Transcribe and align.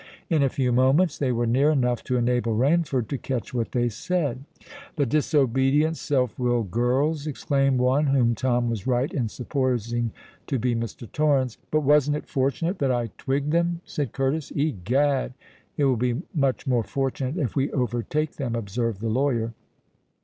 In 0.31 0.41
a 0.41 0.49
few 0.49 0.71
moments 0.71 1.19
they 1.19 1.31
were 1.31 1.45
near 1.45 1.69
enough 1.69 2.03
to 2.05 2.17
enable 2.17 2.57
Rainford 2.57 3.07
to 3.09 3.19
catch 3.19 3.53
what 3.53 3.71
they 3.71 3.87
said. 3.87 4.43
"The 4.95 5.05
disobedient—self 5.05 6.39
willed 6.39 6.71
girls!" 6.71 7.27
exclaimed 7.27 7.77
one, 7.79 8.07
whom 8.07 8.33
Tom 8.33 8.67
was 8.67 8.87
right 8.87 9.13
in 9.13 9.29
supposing 9.29 10.11
to 10.47 10.57
be 10.57 10.73
Mr. 10.73 11.07
Torrens. 11.11 11.59
"But 11.69 11.81
wasn't 11.81 12.17
it 12.17 12.25
fortunate 12.27 12.79
that 12.79 12.91
I 12.91 13.11
twigged 13.19 13.51
them?" 13.51 13.81
said 13.85 14.11
Curtis. 14.11 14.51
"Egad!——" 14.55 15.35
"It 15.77 15.85
will 15.85 15.97
be 15.97 16.23
much 16.33 16.65
more 16.65 16.81
fortunate 16.83 17.37
if 17.37 17.55
we 17.55 17.71
overtake 17.71 18.37
them," 18.37 18.55
observed 18.55 19.01
the 19.01 19.07
lawyer. 19.09 19.53